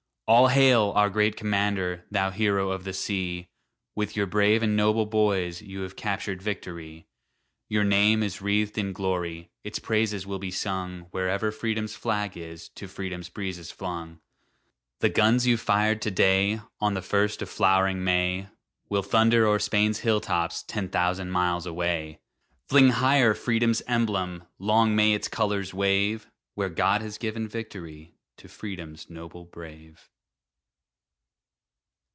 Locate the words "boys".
5.05-5.61